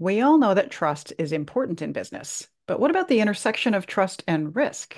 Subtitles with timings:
[0.00, 3.86] We all know that trust is important in business, but what about the intersection of
[3.86, 4.96] trust and risk?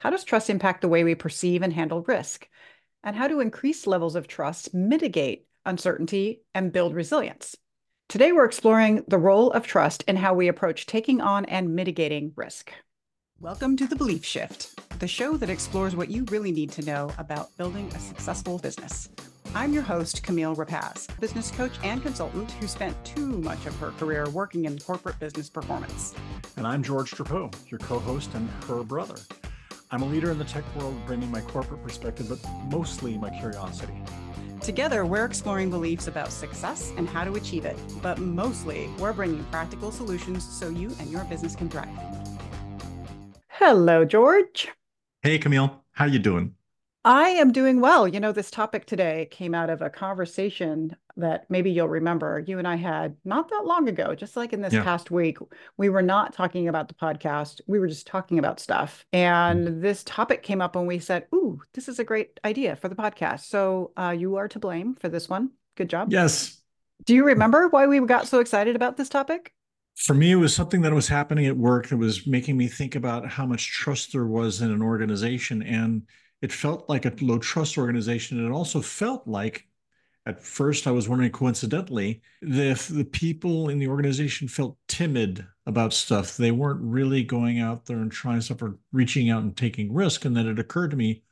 [0.00, 2.46] How does trust impact the way we perceive and handle risk?
[3.02, 7.56] And how do increased levels of trust mitigate uncertainty and build resilience?
[8.10, 12.34] Today, we're exploring the role of trust in how we approach taking on and mitigating
[12.36, 12.70] risk.
[13.40, 17.10] Welcome to The Belief Shift, the show that explores what you really need to know
[17.16, 19.08] about building a successful business.
[19.56, 23.92] I'm your host, Camille Rapacz, business coach and consultant who spent too much of her
[23.92, 26.12] career working in corporate business performance.
[26.56, 29.14] And I'm George Drapeau, your co host and her brother.
[29.92, 33.94] I'm a leader in the tech world, bringing my corporate perspective, but mostly my curiosity.
[34.60, 39.44] Together, we're exploring beliefs about success and how to achieve it, but mostly we're bringing
[39.44, 41.88] practical solutions so you and your business can thrive.
[43.46, 44.68] Hello, George.
[45.22, 45.84] Hey, Camille.
[45.92, 46.56] How you doing?
[47.04, 48.08] I am doing well.
[48.08, 52.58] You know, this topic today came out of a conversation that maybe you'll remember you
[52.58, 54.82] and I had not that long ago, just like in this yeah.
[54.82, 55.36] past week.
[55.76, 59.04] We were not talking about the podcast, we were just talking about stuff.
[59.12, 59.80] And mm.
[59.82, 62.96] this topic came up and we said, Ooh, this is a great idea for the
[62.96, 63.40] podcast.
[63.40, 65.50] So uh, you are to blame for this one.
[65.76, 66.10] Good job.
[66.10, 66.62] Yes.
[67.04, 69.52] Do you remember why we got so excited about this topic?
[69.94, 72.96] For me, it was something that was happening at work that was making me think
[72.96, 75.62] about how much trust there was in an organization.
[75.62, 76.02] And
[76.44, 78.38] it felt like a low trust organization.
[78.38, 79.66] And it also felt like,
[80.26, 85.92] at first, I was wondering coincidentally, if the people in the organization felt timid about
[85.92, 86.36] stuff.
[86.36, 90.24] They weren't really going out there and trying stuff or reaching out and taking risk.
[90.24, 91.22] And then it occurred to me,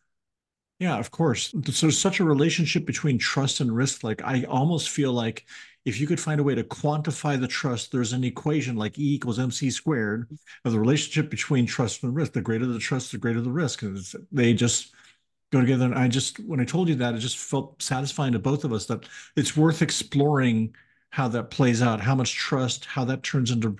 [0.78, 1.50] yeah, of course.
[1.50, 4.02] So there's such a relationship between trust and risk.
[4.02, 5.44] Like I almost feel like
[5.84, 9.14] if you could find a way to quantify the trust, there's an equation like E
[9.14, 10.28] equals MC squared
[10.64, 12.32] of the relationship between trust and risk.
[12.32, 13.82] The greater the trust, the greater the risk.
[13.82, 13.98] And
[14.30, 14.94] they just
[15.52, 15.84] go together.
[15.84, 18.72] And I just, when I told you that, it just felt satisfying to both of
[18.72, 19.04] us that
[19.36, 20.74] it's worth exploring
[21.10, 23.76] how that plays out, how much trust, how that turns into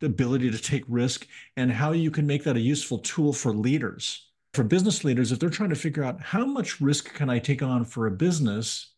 [0.00, 1.26] the ability to take risk,
[1.56, 4.28] and how you can make that a useful tool for leaders.
[4.54, 7.62] For business leaders, if they're trying to figure out how much risk can I take
[7.62, 8.94] on for a business,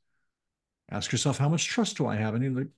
[0.90, 2.38] ask yourself, how much trust do I have?
[2.38, 2.70] Mean,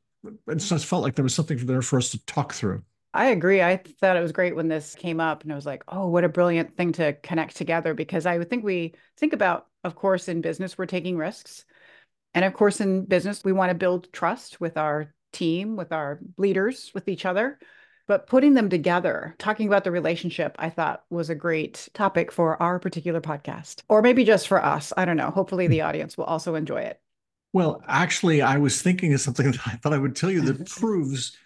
[0.49, 2.83] it just felt like there was something there for us to talk through.
[3.15, 3.63] I agree.
[3.63, 6.25] I thought it was great when this came up and I was like, oh, what
[6.25, 10.29] a brilliant thing to connect together because I would think we think about, of course,
[10.29, 11.65] in business, we're taking risks.
[12.35, 16.19] And of course, in business, we want to build trust with our team, with our
[16.37, 17.61] leaders, with each other.
[18.09, 22.61] But putting them together, talking about the relationship, I thought was a great topic for
[22.61, 24.93] our particular podcast, or maybe just for us.
[24.97, 25.31] I don't know.
[25.31, 27.01] Hopefully, the audience will also enjoy it.
[27.55, 30.69] Well, actually, I was thinking of something that I thought I would tell you that
[30.81, 31.39] proves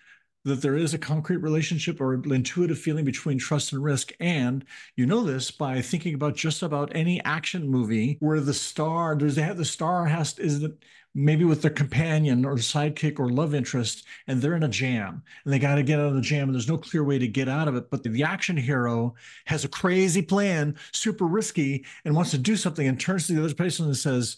[0.48, 4.12] that there is a concrete relationship or intuitive feeling between trust and risk.
[4.20, 4.64] And
[4.96, 9.36] you know this by thinking about just about any action movie where the star, does
[9.36, 10.76] they have the star has is that
[11.14, 15.52] maybe with their companion or sidekick or love interest, and they're in a jam and
[15.52, 17.48] they got to get out of the jam and there's no clear way to get
[17.48, 17.90] out of it.
[17.90, 19.14] But the, the action hero
[19.46, 23.44] has a crazy plan, super risky, and wants to do something and turns to the
[23.44, 24.36] other person and says,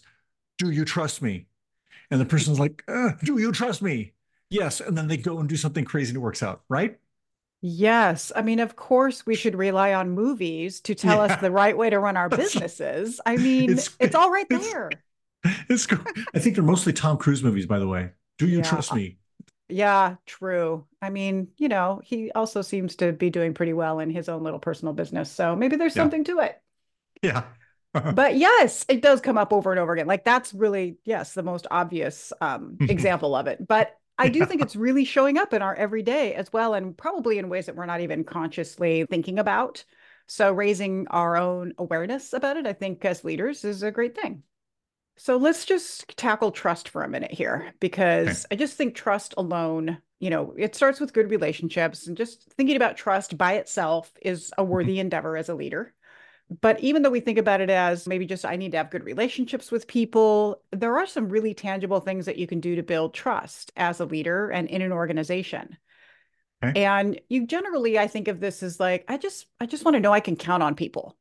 [0.57, 1.47] Do you trust me?
[2.11, 4.13] And the person's like, uh, Do you trust me?
[4.51, 4.81] Yes.
[4.81, 6.99] And then they go and do something crazy and it works out, right?
[7.61, 8.31] Yes.
[8.35, 11.33] I mean, of course, we should rely on movies to tell yeah.
[11.33, 13.21] us the right way to run our businesses.
[13.25, 14.91] I mean, it's, it's all right there.
[15.69, 15.97] It's, cool.
[16.35, 18.11] I think they're mostly Tom Cruise movies, by the way.
[18.37, 18.63] Do you yeah.
[18.63, 19.17] trust me?
[19.69, 20.85] Yeah, true.
[21.01, 24.43] I mean, you know, he also seems to be doing pretty well in his own
[24.43, 25.31] little personal business.
[25.31, 26.03] So maybe there's yeah.
[26.03, 26.61] something to it.
[27.23, 27.45] Yeah.
[28.13, 30.05] but yes, it does come up over and over again.
[30.05, 33.67] Like that's really, yes, the most obvious um, example of it.
[33.67, 37.37] But I do think it's really showing up in our everyday as well, and probably
[37.37, 39.83] in ways that we're not even consciously thinking about.
[40.27, 44.43] So, raising our own awareness about it, I think, as leaders is a great thing.
[45.17, 48.45] So, let's just tackle trust for a minute here, because.
[48.51, 52.75] I just think trust alone, you know, it starts with good relationships, and just thinking
[52.75, 54.71] about trust by itself is a mm-hmm.
[54.71, 55.93] worthy endeavor as a leader.
[56.59, 59.05] But even though we think about it as maybe just I need to have good
[59.05, 63.13] relationships with people, there are some really tangible things that you can do to build
[63.13, 65.77] trust as a leader and in an organization.
[66.61, 66.83] Okay.
[66.83, 70.01] And you generally, I think of this as like, I just, I just want to
[70.01, 71.15] know I can count on people.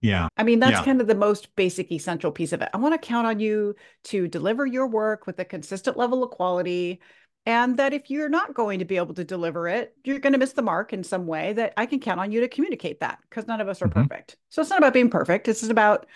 [0.00, 0.28] Yeah.
[0.36, 0.84] I mean, that's yeah.
[0.84, 2.68] kind of the most basic, essential piece of it.
[2.74, 6.30] I want to count on you to deliver your work with a consistent level of
[6.30, 7.00] quality
[7.46, 10.38] and that if you're not going to be able to deliver it you're going to
[10.38, 13.18] miss the mark in some way that i can count on you to communicate that
[13.28, 14.02] because none of us are mm-hmm.
[14.02, 14.36] perfect.
[14.48, 15.48] So it's not about being perfect.
[15.48, 16.06] It's is about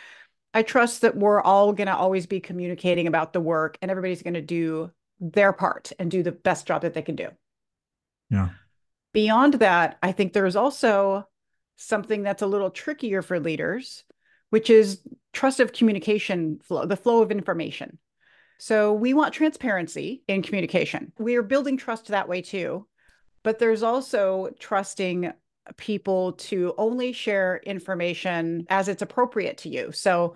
[0.55, 4.23] i trust that we're all going to always be communicating about the work and everybody's
[4.23, 4.91] going to do
[5.21, 7.29] their part and do the best job that they can do.
[8.31, 8.51] Yeah.
[9.13, 11.27] Beyond that i think there's also
[11.77, 14.05] something that's a little trickier for leaders
[14.51, 15.01] which is
[15.33, 17.99] trust of communication flow the flow of information
[18.59, 21.13] so we want transparency in communication.
[21.19, 22.87] We are building trust that way too.
[23.45, 25.33] But there's also trusting
[25.77, 29.93] people to only share information as it's appropriate to you.
[29.93, 30.35] So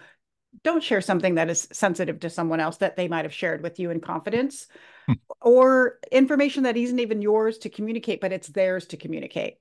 [0.63, 3.81] don't share something that is sensitive to someone else that they might have shared with
[3.81, 4.67] you in confidence
[5.07, 5.15] hmm.
[5.41, 9.57] or information that isn't even yours to communicate, but it's theirs to communicate.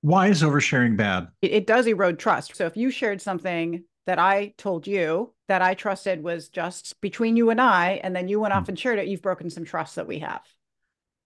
[0.00, 1.28] Why is oversharing bad?
[1.42, 2.56] It, it does erode trust.
[2.56, 7.36] So if you shared something that I told you that I trusted was just between
[7.36, 8.60] you and I, and then you went hmm.
[8.60, 10.42] off and shared it, you've broken some trust that we have.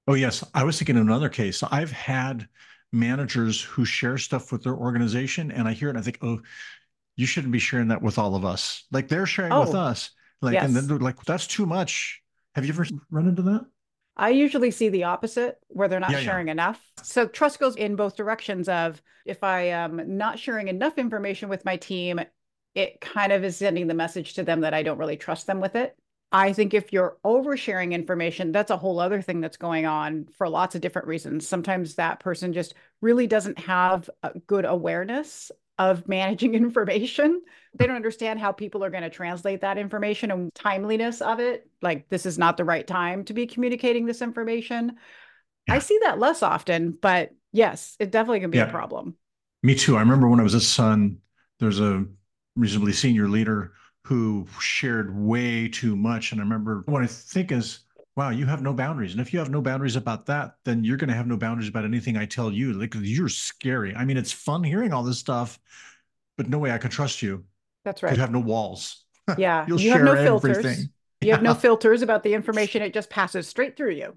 [0.06, 0.42] Oh, yes.
[0.54, 1.62] I was thinking of another case.
[1.62, 2.48] I've had
[2.92, 6.40] managers who share stuff with their organization, and I hear it and I think, oh,
[7.16, 8.84] you shouldn't be sharing that with all of us.
[8.90, 10.10] Like they're sharing oh, with us.
[10.40, 10.64] Like, yes.
[10.64, 12.22] and then they're like, that's too much.
[12.54, 13.66] Have you ever run into that?
[14.16, 16.52] I usually see the opposite where they're not yeah, sharing yeah.
[16.52, 16.80] enough.
[17.02, 21.64] So trust goes in both directions of if I am not sharing enough information with
[21.64, 22.20] my team,
[22.78, 25.60] it kind of is sending the message to them that I don't really trust them
[25.60, 25.96] with it.
[26.30, 30.48] I think if you're oversharing information, that's a whole other thing that's going on for
[30.48, 31.48] lots of different reasons.
[31.48, 37.42] Sometimes that person just really doesn't have a good awareness of managing information.
[37.74, 41.68] They don't understand how people are going to translate that information and timeliness of it.
[41.82, 44.92] Like, this is not the right time to be communicating this information.
[45.66, 45.74] Yeah.
[45.74, 48.68] I see that less often, but yes, it definitely can be yeah.
[48.68, 49.16] a problem.
[49.64, 49.96] Me too.
[49.96, 51.18] I remember when I was a son,
[51.58, 52.04] there's a
[52.58, 53.72] reasonably senior leader
[54.04, 56.32] who shared way too much.
[56.32, 57.80] And I remember what I think is,
[58.16, 59.12] wow, you have no boundaries.
[59.12, 61.68] And if you have no boundaries about that, then you're going to have no boundaries
[61.68, 62.72] about anything I tell you.
[62.72, 63.94] Like you're scary.
[63.94, 65.58] I mean, it's fun hearing all this stuff,
[66.36, 67.44] but no way I can trust you.
[67.84, 68.14] That's right.
[68.14, 69.04] You have no walls.
[69.36, 69.64] Yeah.
[69.68, 70.58] You'll you share have no filters.
[70.58, 70.88] Everything.
[71.20, 72.82] You have no filters about the information.
[72.88, 74.16] It just passes straight through you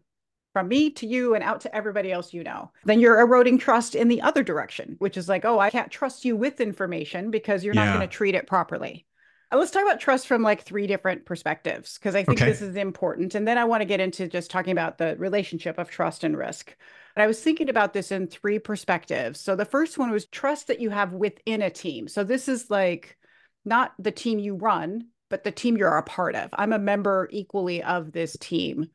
[0.54, 2.72] from me to you and out to everybody else you know.
[2.86, 6.26] Then you're eroding trust in the other direction, which is like, oh, I can't trust
[6.26, 7.86] you with information because you're yeah.
[7.86, 9.06] not going to treat it properly.
[9.52, 12.50] Uh, let's talk about trust from like three different perspectives because I think okay.
[12.50, 13.36] this is important.
[13.36, 16.38] And then I want to get into just talking about the relationship of trust and
[16.38, 16.76] risk.
[17.16, 19.40] But I was thinking about this in three perspectives.
[19.40, 22.08] So the first one was trust that you have within a team.
[22.08, 23.18] So this is like
[23.66, 26.50] not the team you run, but the team you're a part of.
[26.54, 28.90] I'm a member equally of this team.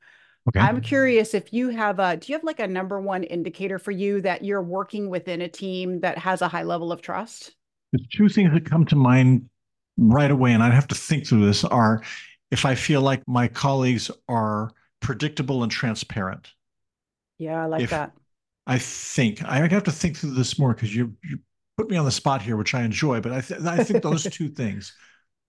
[0.48, 0.60] Okay.
[0.60, 3.90] I'm curious if you have a do you have like a number one indicator for
[3.90, 7.54] you that you're working within a team that has a high level of trust?
[7.92, 9.48] The two things that come to mind
[9.96, 12.02] right away, and I'd have to think through this, are
[12.50, 14.70] if I feel like my colleagues are
[15.00, 16.52] predictable and transparent.
[17.38, 18.12] Yeah, I like if, that.
[18.66, 21.38] I think I have to think through this more because you you
[21.76, 23.20] put me on the spot here, which I enjoy.
[23.20, 24.94] But I th- I think those two things.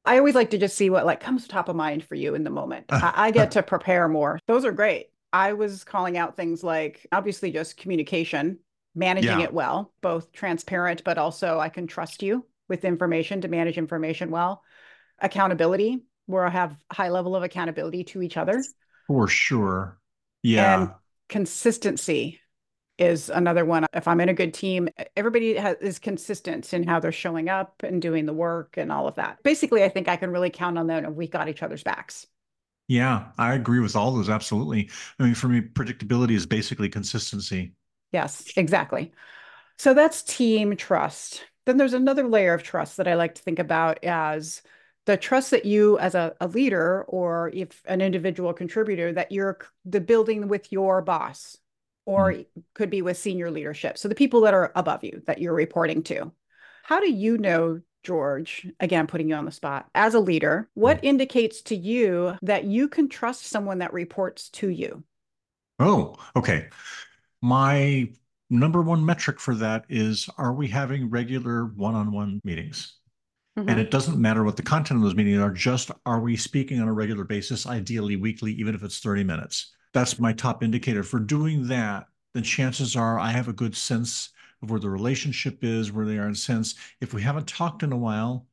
[0.07, 2.43] I always like to just see what like comes top of mind for you in
[2.43, 2.85] the moment.
[2.89, 4.39] I, I get to prepare more.
[4.47, 5.07] Those are great.
[5.33, 8.59] I was calling out things like obviously just communication,
[8.95, 9.45] managing yeah.
[9.45, 14.31] it well, both transparent, but also I can trust you with information to manage information
[14.31, 14.63] well.
[15.19, 18.63] Accountability, where I have high level of accountability to each other.
[19.07, 19.99] For sure.
[20.41, 20.81] Yeah.
[20.81, 20.91] And
[21.27, 22.39] consistency
[22.97, 23.85] is another one.
[23.93, 27.83] If I'm in a good team, everybody has, is consistent in how they're showing up
[27.83, 29.41] and doing the work and all of that.
[29.43, 32.27] Basically, I think I can really count on them and we got each other's backs.
[32.87, 34.29] Yeah, I agree with all those.
[34.29, 34.89] Absolutely.
[35.19, 37.73] I mean, for me, predictability is basically consistency.
[38.11, 39.11] Yes, exactly.
[39.77, 41.43] So that's team trust.
[41.65, 44.61] Then there's another layer of trust that I like to think about as
[45.05, 49.59] the trust that you as a, a leader or if an individual contributor that you're
[49.85, 51.57] the building with your boss
[52.07, 52.45] or mm.
[52.73, 53.99] could be with senior leadership.
[53.99, 56.31] So the people that are above you that you're reporting to.
[56.83, 61.01] How do you know, George, again, putting you on the spot, as a leader, what
[61.01, 61.03] mm.
[61.03, 65.03] indicates to you that you can trust someone that reports to you?
[65.79, 66.69] Oh, okay.
[67.41, 68.09] My
[68.49, 72.95] number one metric for that is are we having regular one-on-one meetings?
[73.59, 73.67] Mm-hmm.
[73.67, 76.79] And it doesn't matter what the content of those meetings are, just are we speaking
[76.79, 79.73] on a regular basis, ideally weekly, even if it's 30 minutes.
[79.97, 81.01] That's my top indicator.
[81.01, 84.29] For doing that, then chances are I have a good sense
[84.61, 86.75] of where the relationship is, where they are in sense.
[87.01, 88.45] If we haven't talked in a while,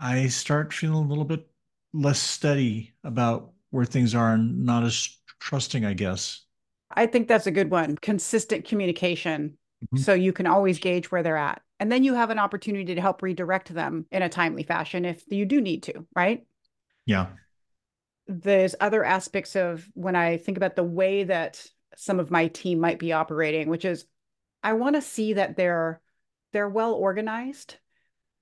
[0.00, 1.46] I start feeling a little bit
[1.92, 6.40] less steady about where things are and not as trusting, I guess.
[6.90, 7.98] I think that's a good one.
[7.98, 9.58] Consistent communication.
[9.84, 9.98] Mm-hmm.
[9.98, 11.60] So you can always gauge where they're at.
[11.80, 15.22] And then you have an opportunity to help redirect them in a timely fashion if
[15.28, 16.46] you do need to, right?
[17.04, 17.26] Yeah.
[18.28, 21.66] There's other aspects of when I think about the way that
[21.96, 24.04] some of my team might be operating, which is
[24.62, 26.00] I want to see that they're
[26.52, 27.76] they're well organized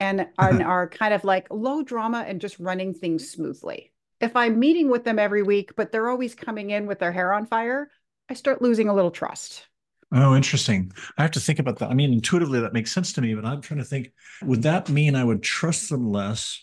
[0.00, 3.93] and are, are kind of like low drama and just running things smoothly.
[4.21, 7.33] If I'm meeting with them every week, but they're always coming in with their hair
[7.33, 7.90] on fire,
[8.28, 9.66] I start losing a little trust.
[10.12, 10.93] Oh, interesting.
[11.19, 11.90] I have to think about that.
[11.90, 14.12] I mean, intuitively, that makes sense to me, but I'm trying to think
[14.43, 14.62] would mm-hmm.
[14.62, 16.62] that mean I would trust them less?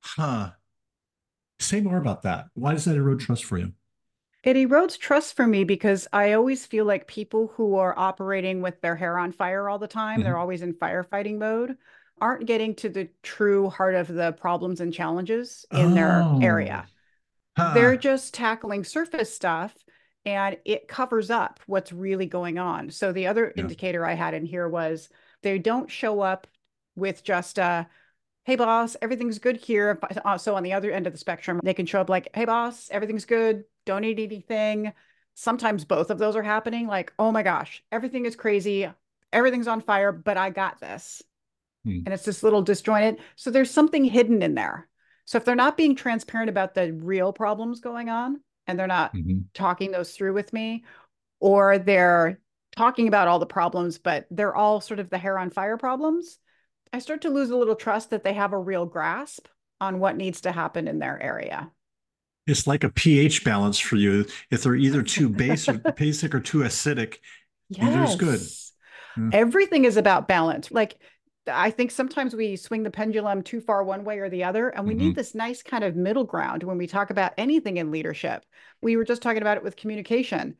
[0.00, 0.50] Huh.
[1.62, 2.46] Say more about that.
[2.54, 3.72] Why does that erode trust for you?
[4.42, 8.80] It erodes trust for me because I always feel like people who are operating with
[8.80, 10.24] their hair on fire all the time, mm-hmm.
[10.24, 11.76] they're always in firefighting mode,
[12.20, 15.94] aren't getting to the true heart of the problems and challenges in oh.
[15.94, 16.86] their area.
[17.56, 17.72] Huh.
[17.74, 19.74] They're just tackling surface stuff
[20.24, 22.90] and it covers up what's really going on.
[22.90, 23.62] So the other yeah.
[23.62, 25.08] indicator I had in here was
[25.42, 26.46] they don't show up
[26.96, 27.88] with just a
[28.44, 29.98] hey boss everything's good here.
[30.24, 32.44] Uh, so on the other end of the spectrum they can show up like hey
[32.44, 33.64] boss everything's good.
[33.86, 34.92] Don't need anything.
[35.34, 36.86] Sometimes both of those are happening.
[36.86, 38.88] Like oh my gosh everything is crazy.
[39.32, 41.22] Everything's on fire but i got this.
[41.84, 42.00] Hmm.
[42.06, 43.18] and it's this little disjointed.
[43.34, 44.88] So there's something hidden in there.
[45.24, 49.14] So if they're not being transparent about the real problems going on and they're not
[49.14, 49.40] mm-hmm.
[49.54, 50.84] talking those through with me
[51.40, 52.38] or they're
[52.76, 56.38] talking about all the problems but they're all sort of the hair on fire problems
[56.92, 59.48] I start to lose a little trust that they have a real grasp
[59.80, 61.70] on what needs to happen in their area.
[62.46, 64.26] It's like a pH balance for you.
[64.50, 67.18] If they're either too basic, basic or too acidic,
[67.68, 68.16] yes.
[68.16, 68.40] good.
[69.16, 69.38] Yeah.
[69.38, 70.70] Everything is about balance.
[70.70, 70.96] Like
[71.46, 74.86] I think sometimes we swing the pendulum too far one way or the other, and
[74.86, 75.06] we mm-hmm.
[75.08, 78.44] need this nice kind of middle ground when we talk about anything in leadership.
[78.80, 80.56] We were just talking about it with communication.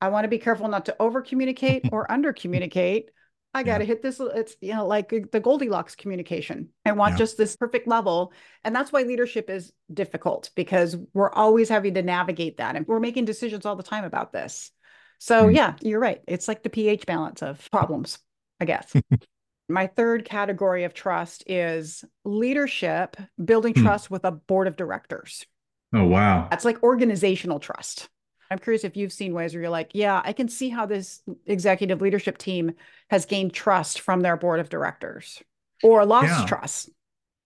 [0.00, 3.10] I want to be careful not to over communicate or under communicate
[3.58, 3.88] I got to yeah.
[3.88, 4.20] hit this.
[4.20, 6.68] It's, you know, like the Goldilocks communication.
[6.84, 7.18] I want yeah.
[7.18, 8.32] just this perfect level.
[8.64, 12.76] And that's why leadership is difficult because we're always having to navigate that.
[12.76, 14.70] And we're making decisions all the time about this.
[15.18, 15.54] So, mm.
[15.54, 16.20] yeah, you're right.
[16.26, 18.18] It's like the pH balance of problems,
[18.60, 18.94] I guess.
[19.68, 23.82] My third category of trust is leadership, building mm.
[23.82, 25.44] trust with a board of directors.
[25.92, 26.48] Oh, wow.
[26.50, 28.08] That's like organizational trust.
[28.50, 31.22] I'm curious if you've seen ways where you're like, yeah, I can see how this
[31.46, 32.72] executive leadership team
[33.10, 35.42] has gained trust from their board of directors
[35.82, 36.46] or lost yeah.
[36.46, 36.90] trust.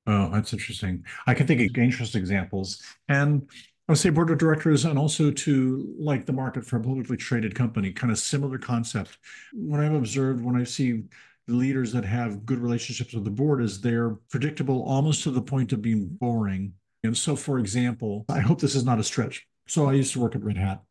[0.07, 1.05] Oh, that's interesting.
[1.27, 2.83] I can think of interest examples.
[3.09, 3.49] And
[3.89, 7.17] I would say board of directors and also to like the market for a publicly
[7.17, 9.19] traded company, kind of similar concept.
[9.53, 11.03] What I've observed when I see
[11.49, 15.43] the leaders that have good relationships with the board is they're predictable almost to the
[15.43, 16.75] point of being boring.
[17.05, 19.47] And so, for example, I hope this is not a stretch.
[19.67, 20.83] So I used to work at Red Hat.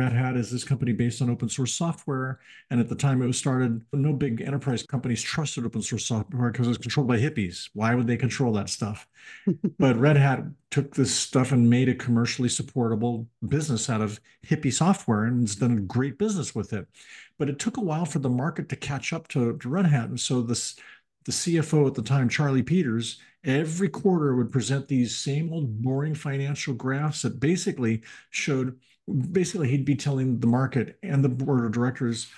[0.00, 2.40] Red Hat is this company based on open source software.
[2.70, 6.50] And at the time it was started, no big enterprise companies trusted open source software
[6.50, 7.68] because it was controlled by hippies.
[7.74, 9.06] Why would they control that stuff?
[9.78, 14.72] but Red Hat took this stuff and made a commercially supportable business out of hippie
[14.72, 16.86] software and has done a great business with it.
[17.36, 20.08] But it took a while for the market to catch up to, to Red Hat.
[20.08, 20.76] And so this
[21.26, 26.14] the CFO at the time, Charlie Peters, every quarter would present these same old boring
[26.14, 28.78] financial graphs that basically showed
[29.32, 32.28] basically he'd be telling the market and the board of directors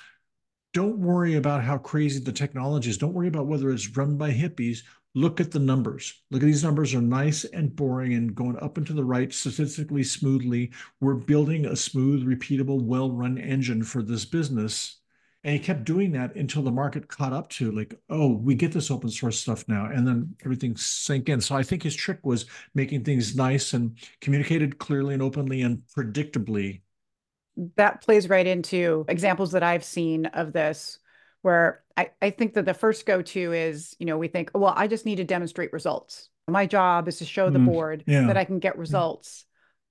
[0.72, 2.96] don't worry about how crazy the technology is.
[2.96, 4.78] Don't worry about whether it's run by hippies.
[5.14, 6.22] Look at the numbers.
[6.30, 9.30] Look at these numbers are nice and boring and going up and to the right
[9.30, 10.72] statistically smoothly.
[11.00, 15.01] We're building a smooth repeatable well run engine for this business
[15.44, 18.72] and he kept doing that until the market caught up to like, oh, we get
[18.72, 19.86] this open source stuff now.
[19.86, 21.40] And then everything sank in.
[21.40, 25.82] So I think his trick was making things nice and communicated clearly and openly and
[25.96, 26.82] predictably.
[27.76, 30.98] That plays right into examples that I've seen of this
[31.42, 34.72] where I, I think that the first go to is, you know, we think, well,
[34.76, 36.28] I just need to demonstrate results.
[36.48, 38.28] My job is to show the mm, board yeah.
[38.28, 39.44] that I can get results.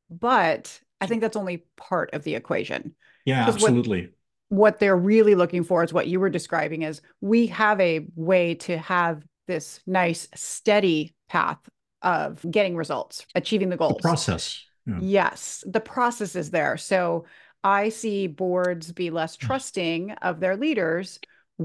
[0.09, 2.95] But I think that's only part of the equation.
[3.25, 4.01] Yeah, absolutely.
[4.01, 4.11] What,
[4.51, 8.53] what they're really looking for is what you were describing is we have a way
[8.53, 11.57] to have this nice steady path
[12.01, 14.97] of getting results achieving the goals the process yeah.
[14.99, 17.23] yes the process is there so
[17.63, 19.39] i see boards be less mm.
[19.39, 21.17] trusting of their leaders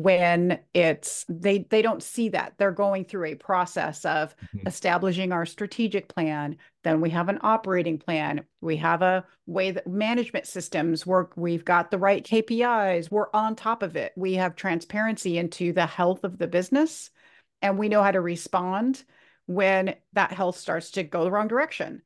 [0.03, 2.55] when it's they they don't see that.
[2.59, 4.67] They're going through a process of mm-hmm.
[4.67, 9.89] establishing our strategic plan then we have an operating plan we have a way that
[9.89, 14.13] management systems work we've got the right KPIs we're on top of it.
[14.17, 17.11] We have transparency into the health of the business
[17.63, 19.03] and we know how to respond
[19.47, 22.03] when that health starts to go the wrong direction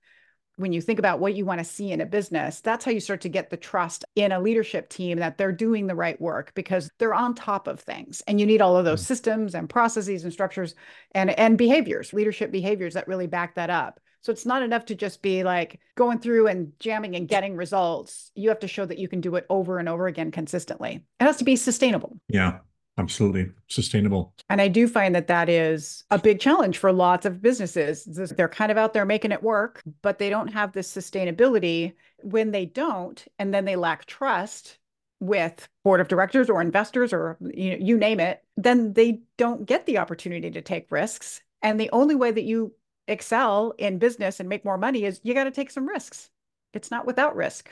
[0.60, 3.00] when you think about what you want to see in a business, that's how you
[3.00, 6.52] start to get the trust in a leadership team that they're doing the right work
[6.54, 8.20] because they're on top of things.
[8.26, 9.06] And you need all of those mm-hmm.
[9.08, 10.74] systems and processes and structures
[11.12, 14.00] and and behaviors, leadership behaviors that really back that up.
[14.22, 18.30] So it's not enough to just be like going through and jamming and getting results.
[18.34, 21.06] You have to show that you can do it over and over again consistently.
[21.18, 22.18] It has to be sustainable.
[22.28, 22.58] Yeah.
[23.00, 24.34] Absolutely sustainable.
[24.50, 28.04] And I do find that that is a big challenge for lots of businesses.
[28.04, 31.94] They're kind of out there making it work, but they don't have this sustainability.
[32.22, 34.76] When they don't, and then they lack trust
[35.20, 39.64] with board of directors or investors or you, know, you name it, then they don't
[39.64, 41.40] get the opportunity to take risks.
[41.62, 42.74] And the only way that you
[43.08, 46.30] excel in business and make more money is you got to take some risks.
[46.74, 47.70] It's not without risk.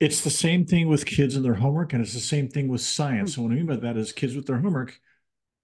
[0.00, 2.80] It's the same thing with kids and their homework, and it's the same thing with
[2.80, 3.32] science.
[3.32, 3.40] Mm-hmm.
[3.40, 4.98] So what I mean by that is kids with their homework,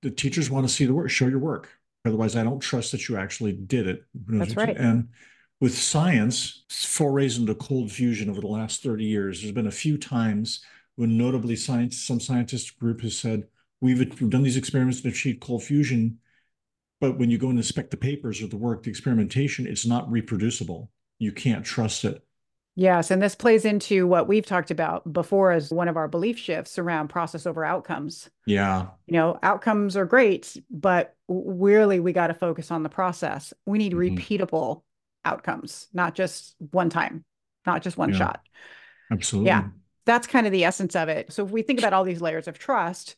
[0.03, 1.69] the teachers want to see the work, show your work.
[2.05, 4.05] Otherwise, I don't trust that you actually did it.
[4.15, 4.77] That's right.
[4.77, 5.09] And
[5.61, 9.99] with science, forays into cold fusion over the last 30 years, there's been a few
[9.99, 10.65] times
[10.97, 13.45] when notably science, some scientist group has said,
[13.81, 16.19] we've, we've done these experiments and achieved cold fusion,
[17.01, 20.11] but when you go and inspect the papers or the work, the experimentation, it's not
[20.11, 20.91] reproducible.
[21.19, 22.23] You can't trust it.
[22.77, 23.11] Yes.
[23.11, 26.79] And this plays into what we've talked about before as one of our belief shifts
[26.79, 28.31] around process over outcomes.
[28.47, 28.87] Yeah.
[29.07, 33.53] You know, outcomes are great, but really we got to focus on the process.
[33.67, 34.17] We need mm-hmm.
[34.17, 34.83] repeatable
[35.25, 37.25] outcomes, not just one time,
[37.67, 38.19] not just one yeah.
[38.19, 38.41] shot.
[39.11, 39.49] Absolutely.
[39.49, 39.65] Yeah.
[40.07, 41.33] That's kind of the essence of it.
[41.33, 43.17] So if we think about all these layers of trust,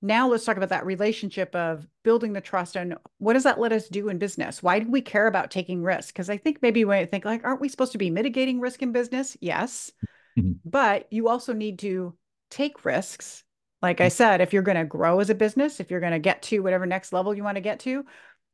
[0.00, 3.72] now let's talk about that relationship of building the trust and what does that let
[3.72, 4.62] us do in business?
[4.62, 6.14] Why do we care about taking risk?
[6.14, 8.82] Because i think maybe when I think like aren't we supposed to be mitigating risk
[8.82, 9.36] in business?
[9.40, 9.92] Yes.
[10.38, 10.52] Mm-hmm.
[10.64, 12.14] but you also need to
[12.50, 13.42] take risks.
[13.82, 14.12] Like i mm-hmm.
[14.12, 16.60] said if you're going to grow as a business if you're going to get to
[16.60, 18.04] whatever next level you want to get to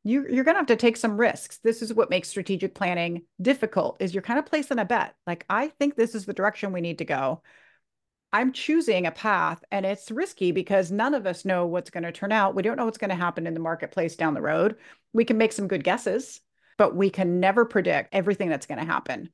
[0.03, 1.57] you, you're going to have to take some risks.
[1.63, 5.13] This is what makes strategic planning difficult is you're kind of placing a bet.
[5.27, 7.43] Like i think this is the direction we need to go
[8.33, 12.11] I'm choosing a path and it's risky because none of us know what's going to
[12.11, 12.55] turn out.
[12.55, 14.75] We don't know what's going to happen in the marketplace down the road.
[15.13, 16.41] We can make some good guesses,
[16.77, 19.29] but we can never predict everything that's going to happen.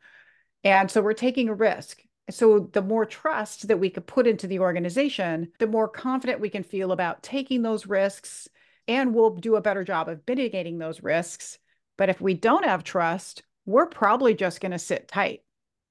[0.63, 2.01] And so we're taking a risk.
[2.29, 6.49] So the more trust that we could put into the organization, the more confident we
[6.49, 8.47] can feel about taking those risks
[8.87, 11.57] and we'll do a better job of mitigating those risks.
[11.97, 15.41] But if we don't have trust, we're probably just going to sit tight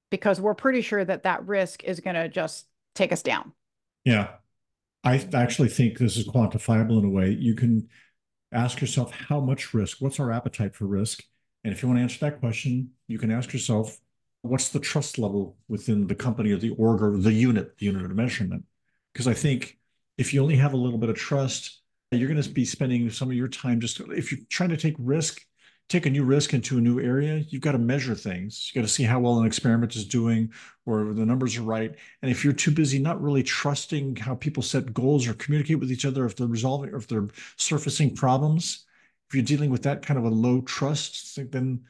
[0.09, 3.53] because we're pretty sure that that risk is going to just take us down.
[4.05, 4.29] Yeah.
[5.03, 7.31] I actually think this is quantifiable in a way.
[7.31, 7.89] You can
[8.51, 11.23] ask yourself how much risk, what's our appetite for risk?
[11.63, 13.97] And if you want to answer that question, you can ask yourself,
[14.41, 18.03] what's the trust level within the company or the org or the unit, the unit
[18.03, 18.65] of measurement?
[19.13, 19.77] Because I think
[20.17, 21.81] if you only have a little bit of trust,
[22.11, 24.95] you're going to be spending some of your time just if you're trying to take
[24.99, 25.41] risk
[25.89, 28.71] take a new risk into a new area, you've got to measure things.
[28.73, 30.51] You've got to see how well an experiment is doing
[30.85, 31.93] or the numbers are right.
[32.21, 35.91] And if you're too busy not really trusting how people set goals or communicate with
[35.91, 38.85] each other, if they're resolving or if they're surfacing problems,
[39.27, 41.81] if you're dealing with that kind of a low trust, then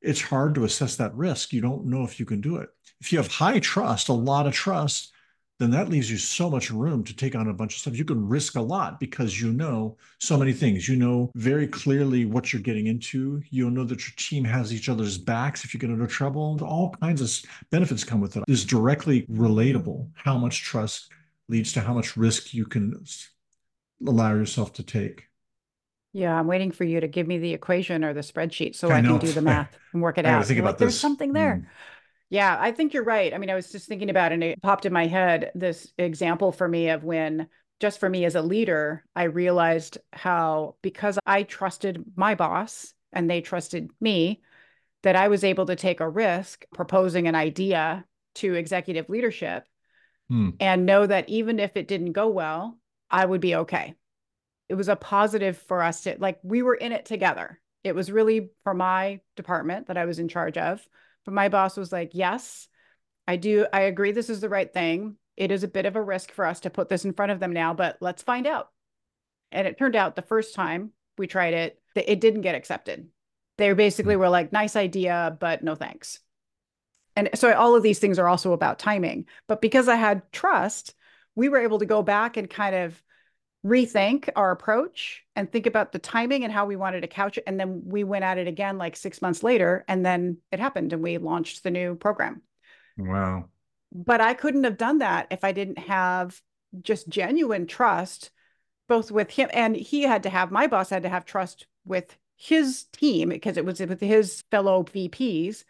[0.00, 1.52] it's hard to assess that risk.
[1.52, 2.68] You don't know if you can do it.
[3.00, 5.12] If you have high trust, a lot of trust,
[5.58, 7.96] then that leaves you so much room to take on a bunch of stuff.
[7.96, 10.88] You can risk a lot because you know so many things.
[10.88, 13.42] You know very clearly what you're getting into.
[13.50, 16.58] You'll know that your team has each other's backs if you get into trouble.
[16.62, 18.44] All kinds of benefits come with it.
[18.46, 20.08] It's directly relatable.
[20.14, 21.10] How much trust
[21.48, 22.94] leads to how much risk you can
[24.06, 25.24] allow yourself to take.
[26.12, 28.98] Yeah, I'm waiting for you to give me the equation or the spreadsheet so I,
[28.98, 30.44] I can do the math and work it out.
[30.46, 31.62] Think about like, There's something there.
[31.62, 31.66] Mm.
[32.30, 33.32] Yeah, I think you're right.
[33.32, 36.52] I mean, I was just thinking about and it popped in my head this example
[36.52, 37.48] for me of when
[37.80, 43.30] just for me as a leader, I realized how because I trusted my boss and
[43.30, 44.42] they trusted me,
[45.02, 48.04] that I was able to take a risk proposing an idea
[48.36, 49.64] to executive leadership
[50.28, 50.50] hmm.
[50.60, 52.78] and know that even if it didn't go well,
[53.10, 53.94] I would be okay.
[54.68, 57.60] It was a positive for us to like we were in it together.
[57.84, 60.86] It was really for my department that I was in charge of
[61.24, 62.68] but my boss was like, yes,
[63.26, 63.66] I do.
[63.72, 64.12] I agree.
[64.12, 65.16] This is the right thing.
[65.36, 67.40] It is a bit of a risk for us to put this in front of
[67.40, 68.70] them now, but let's find out.
[69.52, 73.08] And it turned out the first time we tried it, it didn't get accepted.
[73.56, 76.20] They basically were like, nice idea, but no thanks.
[77.16, 79.26] And so all of these things are also about timing.
[79.48, 80.94] But because I had trust,
[81.34, 83.02] we were able to go back and kind of
[83.64, 87.44] rethink our approach and think about the timing and how we wanted to couch it.
[87.46, 90.92] And then we went at it again like six months later, and then it happened
[90.92, 92.42] and we launched the new program.
[92.96, 93.46] Wow.
[93.92, 96.40] But I couldn't have done that if I didn't have
[96.82, 98.30] just genuine trust,
[98.88, 102.16] both with him and he had to have, my boss had to have trust with
[102.36, 105.64] his team because it was with his fellow VPs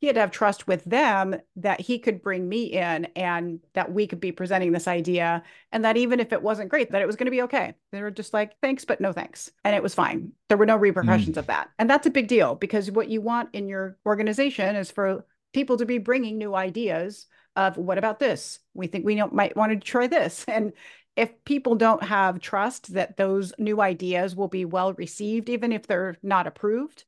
[0.00, 3.92] he had to have trust with them that he could bring me in and that
[3.92, 7.06] we could be presenting this idea and that even if it wasn't great that it
[7.06, 7.74] was going to be okay.
[7.92, 9.50] They were just like thanks but no thanks.
[9.62, 10.32] And it was fine.
[10.48, 11.40] There were no repercussions mm.
[11.40, 11.68] of that.
[11.78, 15.76] And that's a big deal because what you want in your organization is for people
[15.76, 18.58] to be bringing new ideas of what about this?
[18.72, 20.46] We think we might want to try this.
[20.48, 20.72] And
[21.16, 25.86] if people don't have trust that those new ideas will be well received even if
[25.86, 27.04] they're not approved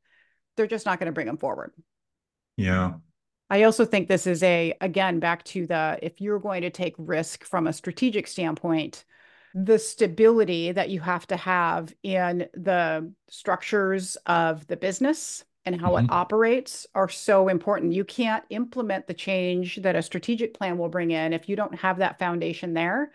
[0.56, 1.72] they're just not going to bring them forward
[2.56, 2.94] yeah.
[3.50, 6.94] I also think this is a, again, back to the if you're going to take
[6.96, 9.04] risk from a strategic standpoint,
[9.54, 15.92] the stability that you have to have in the structures of the business and how
[15.92, 16.06] mm-hmm.
[16.06, 17.92] it operates are so important.
[17.92, 21.74] You can't implement the change that a strategic plan will bring in if you don't
[21.74, 23.12] have that foundation there.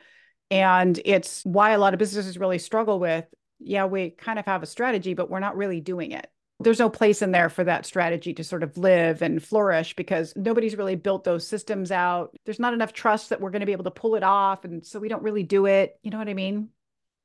[0.52, 3.26] And it's why a lot of businesses really struggle with
[3.60, 6.28] yeah, we kind of have a strategy, but we're not really doing it.
[6.60, 10.34] There's no place in there for that strategy to sort of live and flourish because
[10.36, 12.36] nobody's really built those systems out.
[12.46, 14.66] There's not enough trust that we're going to be able to pull it off.
[14.66, 16.00] And so we don't really do it.
[16.02, 16.70] You know what I mean?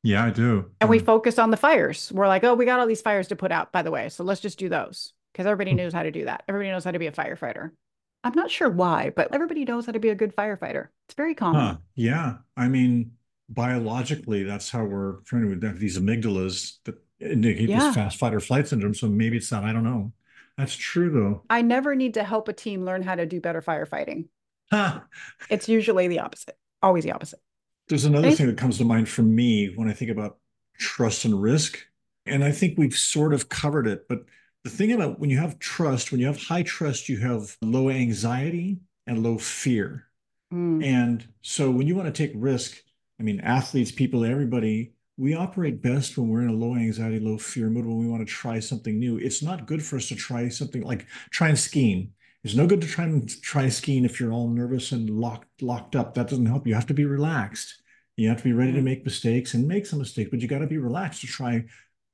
[0.03, 0.71] Yeah, I do.
[0.81, 2.11] And we focus on the fires.
[2.13, 4.09] We're like, oh, we got all these fires to put out, by the way.
[4.09, 5.79] So let's just do those because everybody hmm.
[5.79, 6.43] knows how to do that.
[6.49, 7.71] Everybody knows how to be a firefighter.
[8.25, 10.89] I'm not sure why, but everybody knows how to be a good firefighter.
[11.09, 11.61] It's very common.
[11.61, 11.77] Huh.
[11.95, 12.35] Yeah.
[12.57, 13.13] I mean,
[13.49, 17.79] biologically, that's how we're trying to have these amygdalas that indicate yeah.
[17.79, 18.95] this fast fight or flight syndrome.
[18.95, 19.65] So maybe it's not.
[19.65, 20.13] I don't know.
[20.59, 21.43] That's true, though.
[21.49, 24.27] I never need to help a team learn how to do better firefighting.
[24.71, 25.01] Huh.
[25.51, 27.41] It's usually the opposite, always the opposite.
[27.89, 30.39] There's another thing that comes to mind for me when I think about
[30.79, 31.79] trust and risk.
[32.27, 34.09] And I think we've sort of covered it.
[34.09, 34.25] But
[34.65, 37.91] the thing about when you have trust, when you have high trust, you have low
[37.91, 40.07] anxiety and low fear.
[40.53, 40.85] Mm.
[40.85, 42.81] And so when you want to take risk,
[43.19, 47.39] I mean, athletes, people, everybody, we operate best when we're in a low anxiety, low
[47.39, 49.19] fear mood when we want to try something new.
[49.19, 52.13] It's not good for us to try something like trying skiing.
[52.45, 55.95] It's no good to try and try skiing if you're all nervous and locked locked
[55.95, 56.15] up.
[56.15, 56.67] That doesn't help.
[56.67, 57.83] You have to be relaxed.
[58.17, 58.85] You have to be ready to mm-hmm.
[58.85, 61.65] make mistakes and make some mistakes, but you got to be relaxed to try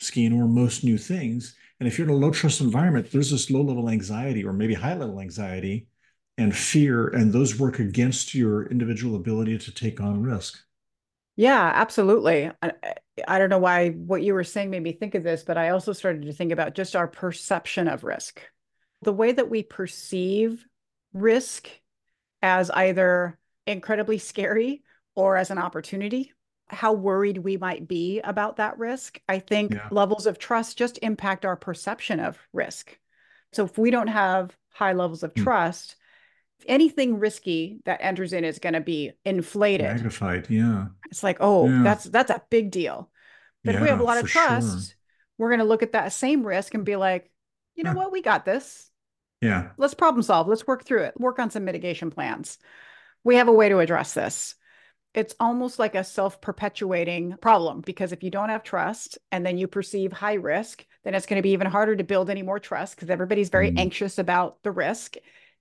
[0.00, 1.56] skiing or most new things.
[1.80, 4.74] And if you're in a low trust environment, there's this low level anxiety or maybe
[4.74, 5.86] high level anxiety
[6.36, 10.60] and fear, and those work against your individual ability to take on risk.
[11.38, 12.50] Yeah, absolutely.
[12.60, 12.72] I,
[13.28, 15.68] I don't know why what you were saying made me think of this, but I
[15.68, 18.42] also started to think about just our perception of risk
[19.02, 20.66] the way that we perceive
[21.12, 21.68] risk
[22.42, 24.82] as either incredibly scary
[25.14, 26.32] or as an opportunity,
[26.66, 29.20] how worried we might be about that risk.
[29.28, 29.88] I think yeah.
[29.92, 32.98] levels of trust just impact our perception of risk.
[33.52, 35.44] So if we don't have high levels of mm.
[35.44, 35.94] trust,
[36.66, 41.68] anything risky that enters in is going to be inflated magnified yeah it's like oh
[41.68, 41.82] yeah.
[41.82, 43.10] that's that's a big deal
[43.64, 44.96] but yeah, if we have a lot of trust sure.
[45.38, 47.30] we're going to look at that same risk and be like
[47.74, 48.88] you know what we got this
[49.40, 49.70] yeah.
[49.76, 50.48] Let's problem solve.
[50.48, 51.20] Let's work through it.
[51.20, 52.58] Work on some mitigation plans.
[53.24, 54.54] We have a way to address this.
[55.14, 59.58] It's almost like a self perpetuating problem because if you don't have trust and then
[59.58, 62.58] you perceive high risk, then it's going to be even harder to build any more
[62.58, 63.78] trust because everybody's very mm.
[63.78, 65.16] anxious about the risk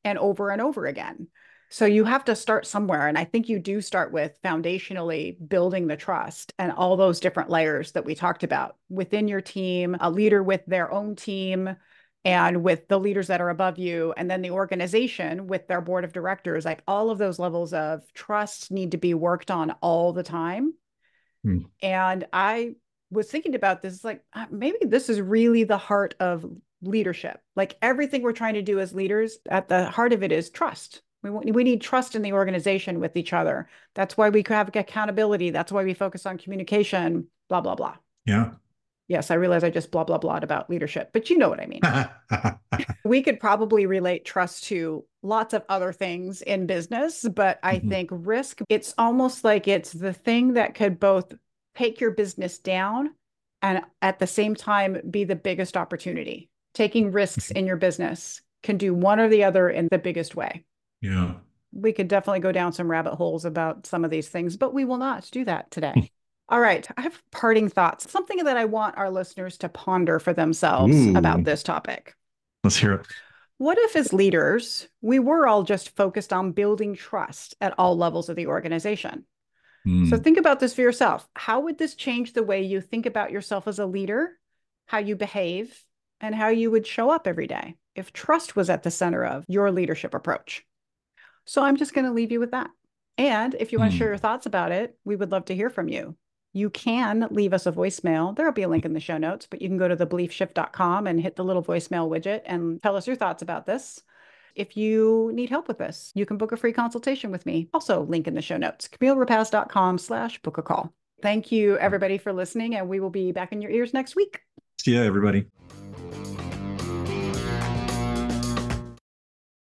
[0.07, 1.27] and over and over again.
[1.69, 3.07] So you have to start somewhere.
[3.07, 7.49] And I think you do start with foundationally building the trust and all those different
[7.49, 11.75] layers that we talked about within your team, a leader with their own team,
[12.23, 16.03] and with the leaders that are above you and then the organization with their board
[16.03, 20.11] of directors like all of those levels of trust need to be worked on all
[20.11, 20.73] the time
[21.43, 21.59] hmm.
[21.81, 22.73] and i
[23.11, 26.45] was thinking about this like uh, maybe this is really the heart of
[26.81, 30.49] leadership like everything we're trying to do as leaders at the heart of it is
[30.49, 34.69] trust we, we need trust in the organization with each other that's why we have
[34.75, 38.51] accountability that's why we focus on communication blah blah blah yeah
[39.09, 41.65] Yes, I realize I just blah, blah, blah about leadership, but you know what I
[41.65, 41.81] mean.
[43.05, 47.89] we could probably relate trust to lots of other things in business, but I mm-hmm.
[47.89, 51.33] think risk, it's almost like it's the thing that could both
[51.75, 53.13] take your business down
[53.61, 56.49] and at the same time be the biggest opportunity.
[56.77, 60.63] Taking risks in your business can do one or the other in the biggest way.
[61.01, 61.33] Yeah.
[61.73, 64.85] We could definitely go down some rabbit holes about some of these things, but we
[64.85, 66.11] will not do that today.
[66.49, 66.87] All right.
[66.95, 71.17] I have parting thoughts, something that I want our listeners to ponder for themselves Ooh.
[71.17, 72.15] about this topic.
[72.63, 73.07] Let's hear it.
[73.57, 78.29] What if, as leaders, we were all just focused on building trust at all levels
[78.29, 79.25] of the organization?
[79.87, 80.11] Mm.
[80.11, 81.27] So think about this for yourself.
[81.35, 84.33] How would this change the way you think about yourself as a leader,
[84.85, 85.83] how you behave,
[86.21, 89.45] and how you would show up every day if trust was at the center of
[89.47, 90.65] your leadership approach?
[91.45, 92.69] So I'm just going to leave you with that.
[93.17, 94.11] And if you want to share hmm.
[94.11, 96.15] your thoughts about it, we would love to hear from you
[96.57, 98.35] you can leave us a voicemail.
[98.35, 101.21] There'll be a link in the show notes, but you can go to thebeliefshift.com and
[101.21, 104.01] hit the little voicemail widget and tell us your thoughts about this.
[104.55, 107.69] If you need help with this, you can book a free consultation with me.
[107.73, 110.93] Also, link in the show notes, camillerapacz.com slash book a call.
[111.21, 114.41] Thank you, everybody, for listening, and we will be back in your ears next week.
[114.79, 115.45] See ya, everybody.
[115.97, 116.26] Bye.